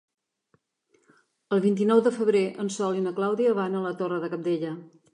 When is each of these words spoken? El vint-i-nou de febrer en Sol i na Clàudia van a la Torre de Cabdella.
El 1.57 1.61
vint-i-nou 1.67 2.03
de 2.09 2.15
febrer 2.17 2.43
en 2.65 2.75
Sol 2.79 3.01
i 3.03 3.07
na 3.07 3.17
Clàudia 3.23 3.55
van 3.63 3.81
a 3.81 3.87
la 3.89 3.97
Torre 4.05 4.23
de 4.27 4.35
Cabdella. 4.37 4.79